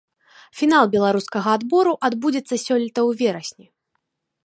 Фінал 0.61 0.85
беларускага 0.95 1.49
адбору 1.59 1.93
адбудзецца 2.09 2.51
сёлета 2.65 2.85
ў 2.89 3.09
верасні. 3.25 3.67